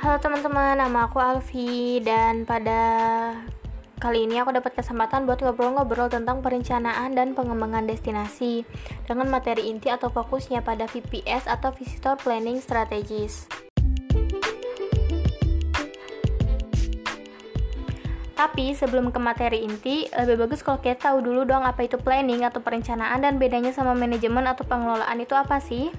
[0.00, 2.80] Halo teman-teman, nama aku Alfi dan pada
[4.00, 8.64] kali ini aku dapat kesempatan buat ngobrol-ngobrol tentang perencanaan dan pengembangan destinasi
[9.04, 13.44] dengan materi inti atau fokusnya pada VPS atau Visitor Planning Strategies.
[18.40, 22.40] Tapi sebelum ke materi inti, lebih bagus kalau kita tahu dulu dong apa itu planning
[22.48, 25.92] atau perencanaan dan bedanya sama manajemen atau pengelolaan itu apa sih?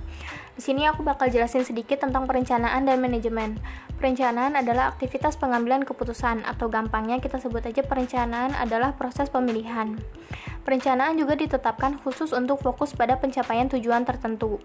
[0.58, 3.62] Di sini aku bakal jelasin sedikit tentang perencanaan dan manajemen.
[4.02, 10.02] Perencanaan adalah aktivitas pengambilan keputusan atau gampangnya kita sebut aja perencanaan adalah proses pemilihan.
[10.62, 14.62] Perencanaan juga ditetapkan khusus untuk fokus pada pencapaian tujuan tertentu.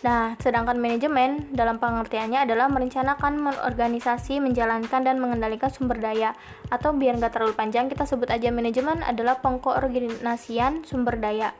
[0.00, 6.36] Nah, sedangkan manajemen dalam pengertiannya adalah merencanakan, mengorganisasi, menjalankan, dan mengendalikan sumber daya.
[6.68, 11.56] Atau biar nggak terlalu panjang, kita sebut aja manajemen adalah pengkoordinasian sumber daya.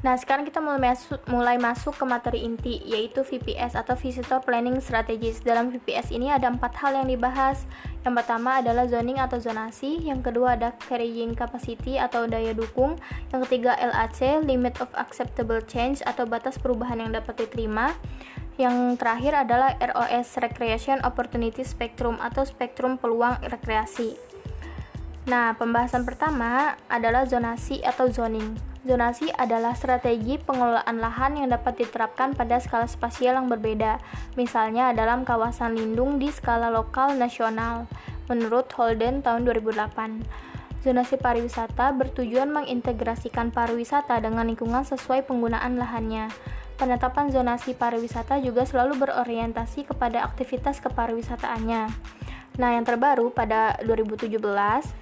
[0.00, 4.80] Nah, sekarang kita mulai masuk, mulai masuk ke materi inti, yaitu VPS atau Visitor Planning
[4.80, 5.44] Strategies.
[5.44, 7.68] Dalam VPS ini ada empat hal yang dibahas.
[8.00, 12.96] Yang pertama adalah zoning atau zonasi, yang kedua ada carrying capacity atau daya dukung,
[13.28, 17.92] yang ketiga LAC, limit of acceptable change atau batas perubahan yang dapat diterima.
[18.56, 24.16] Yang terakhir adalah ROS, Recreation Opportunity Spectrum atau spektrum peluang rekreasi.
[25.28, 28.69] Nah, pembahasan pertama adalah zonasi atau zoning.
[28.80, 34.00] Zonasi adalah strategi pengelolaan lahan yang dapat diterapkan pada skala spasial yang berbeda,
[34.40, 37.84] misalnya dalam kawasan lindung di skala lokal nasional,
[38.32, 40.24] menurut Holden tahun 2008.
[40.80, 46.32] Zonasi pariwisata bertujuan mengintegrasikan pariwisata dengan lingkungan sesuai penggunaan lahannya.
[46.80, 51.92] Penetapan zonasi pariwisata juga selalu berorientasi kepada aktivitas kepariwisataannya.
[52.60, 54.36] Nah, yang terbaru pada 2017,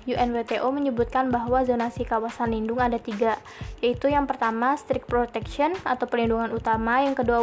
[0.07, 3.35] UNWTO menyebutkan bahwa zonasi kawasan lindung ada tiga,
[3.83, 7.43] yaitu yang pertama strict protection atau perlindungan utama, yang kedua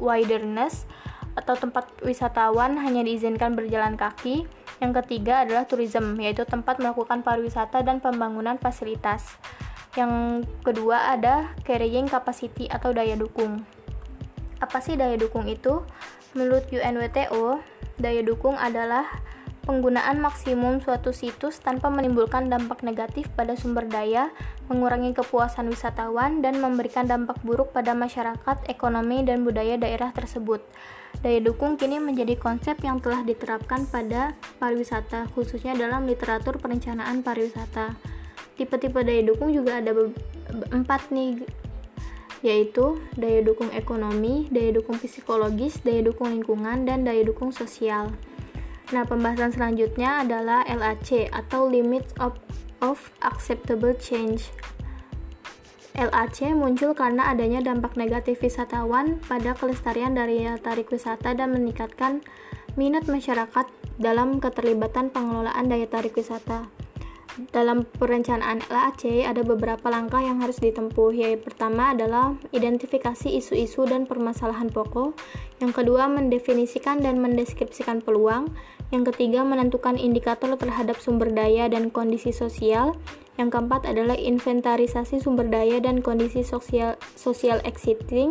[0.00, 0.88] wilderness
[1.36, 4.48] atau tempat wisatawan hanya diizinkan berjalan kaki,
[4.80, 9.36] yang ketiga adalah tourism, yaitu tempat melakukan pariwisata dan pembangunan fasilitas.
[9.92, 13.60] Yang kedua ada carrying capacity atau daya dukung.
[14.64, 15.84] Apa sih daya dukung itu?
[16.32, 17.60] Menurut UNWTO,
[17.98, 19.06] daya dukung adalah
[19.64, 24.28] penggunaan maksimum suatu situs tanpa menimbulkan dampak negatif pada sumber daya,
[24.68, 30.60] mengurangi kepuasan wisatawan, dan memberikan dampak buruk pada masyarakat, ekonomi, dan budaya daerah tersebut.
[31.24, 37.96] Daya dukung kini menjadi konsep yang telah diterapkan pada pariwisata, khususnya dalam literatur perencanaan pariwisata.
[38.54, 39.96] Tipe-tipe daya dukung juga ada
[40.70, 41.42] empat nih
[42.44, 48.12] yaitu daya dukung ekonomi, daya dukung psikologis, daya dukung lingkungan, dan daya dukung sosial.
[48.92, 52.36] Nah, pembahasan selanjutnya adalah LAC atau Limits of,
[52.84, 54.52] of Acceptable Change.
[55.96, 62.20] LAC muncul karena adanya dampak negatif wisatawan pada kelestarian dari tarik wisata dan meningkatkan
[62.74, 66.66] minat masyarakat dalam keterlibatan pengelolaan daya tarik wisata.
[67.34, 74.06] Dalam perencanaan LAC ada beberapa langkah yang harus ditempuh, yaitu pertama adalah identifikasi isu-isu dan
[74.06, 75.18] permasalahan pokok,
[75.58, 78.54] yang kedua mendefinisikan dan mendeskripsikan peluang,
[78.94, 82.94] yang ketiga menentukan indikator terhadap sumber daya dan kondisi sosial,
[83.34, 88.30] yang keempat adalah inventarisasi sumber daya dan kondisi sosial sosial existing,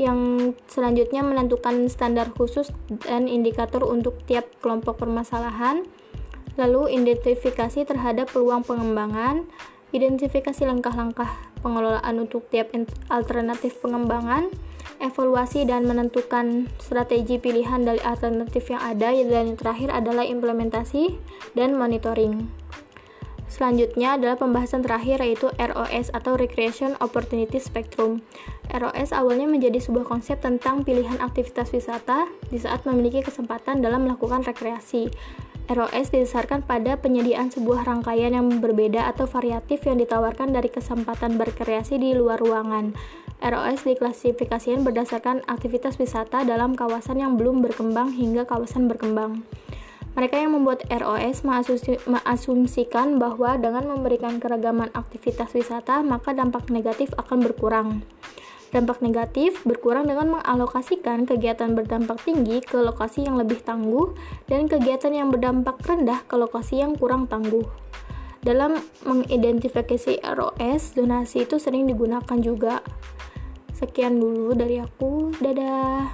[0.00, 2.72] yang selanjutnya menentukan standar khusus
[3.04, 5.84] dan indikator untuk tiap kelompok permasalahan,
[6.58, 9.46] lalu identifikasi terhadap peluang pengembangan,
[9.94, 11.30] identifikasi langkah-langkah
[11.62, 12.74] pengelolaan untuk tiap
[13.08, 14.50] alternatif pengembangan,
[14.98, 21.14] evaluasi dan menentukan strategi pilihan dari alternatif yang ada, dan yang terakhir adalah implementasi
[21.54, 22.50] dan monitoring.
[23.48, 28.20] Selanjutnya adalah pembahasan terakhir yaitu ROS atau Recreation Opportunity Spectrum.
[28.68, 34.44] ROS awalnya menjadi sebuah konsep tentang pilihan aktivitas wisata di saat memiliki kesempatan dalam melakukan
[34.44, 35.08] rekreasi.
[35.68, 42.00] ROS didasarkan pada penyediaan sebuah rangkaian yang berbeda atau variatif yang ditawarkan dari kesempatan berkreasi
[42.00, 42.96] di luar ruangan.
[43.44, 49.44] ROS diklasifikasikan berdasarkan aktivitas wisata dalam kawasan yang belum berkembang hingga kawasan berkembang.
[50.16, 57.44] Mereka yang membuat ROS mengasumsikan bahwa dengan memberikan keragaman aktivitas wisata, maka dampak negatif akan
[57.44, 58.02] berkurang.
[58.68, 64.12] Dampak negatif berkurang dengan mengalokasikan kegiatan berdampak tinggi ke lokasi yang lebih tangguh
[64.44, 67.64] dan kegiatan yang berdampak rendah ke lokasi yang kurang tangguh.
[68.44, 68.76] Dalam
[69.08, 72.84] mengidentifikasi ROS, donasi itu sering digunakan juga.
[73.72, 75.32] Sekian dulu dari aku.
[75.40, 76.12] Dadah.